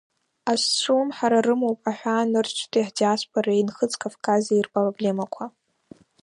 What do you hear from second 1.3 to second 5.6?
рымоуп аҳәаанырцәтәи ҳадиаспореи Нхыҵ-Кавкази рыпроблемақәа.